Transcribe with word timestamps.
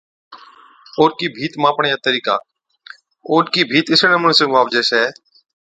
اوڏڪِي 0.99 1.27
ڀِيت 1.35 1.53
ماپڻي 1.63 1.89
چا 1.93 1.97
طرِيقا، 2.05 2.35
اوڏڪِي 3.31 3.61
ڀِيت 3.71 3.85
اِسڙي 3.93 4.07
نمُوني 4.11 4.35
سُون 4.37 4.49
ماپجَي 4.53 4.81
ڇَي 4.89 5.03